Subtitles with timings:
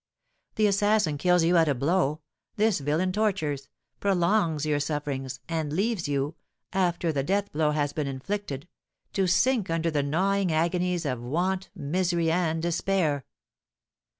[0.55, 2.21] The assassin kills you at a blow,
[2.55, 3.69] this villain tortures,
[3.99, 6.33] prolongs your sufferings, and leaves you,
[6.73, 8.67] after the death blow has been inflicted,
[9.13, 13.25] to sink under the gnawing agonies of want, misery, and despair.